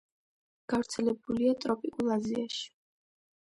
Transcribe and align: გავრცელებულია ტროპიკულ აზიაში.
გავრცელებულია 0.73 1.53
ტროპიკულ 1.67 2.13
აზიაში. 2.19 2.69